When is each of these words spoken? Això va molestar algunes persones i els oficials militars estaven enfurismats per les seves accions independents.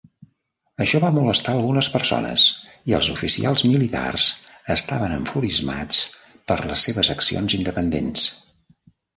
Això 0.85 0.99
va 1.01 1.09
molestar 1.17 1.53
algunes 1.57 1.89
persones 1.95 2.45
i 2.91 2.95
els 2.99 3.09
oficials 3.17 3.65
militars 3.73 4.27
estaven 4.79 5.15
enfurismats 5.19 6.03
per 6.53 6.61
les 6.73 6.89
seves 6.91 7.13
accions 7.19 7.61
independents. 7.63 8.27